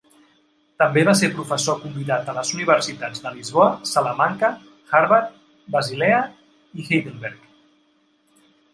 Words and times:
També 0.83 1.01
va 1.09 1.13
ser 1.19 1.27
professor 1.35 1.77
convidat 1.83 2.31
a 2.33 2.35
les 2.39 2.53
universitats 2.57 3.23
de 3.27 3.35
Lisboa, 3.35 3.69
Salamanca, 3.93 4.53
Harvard, 5.03 5.39
Basilea 5.79 6.27
i 6.83 6.91
Heidelberg. 6.91 7.51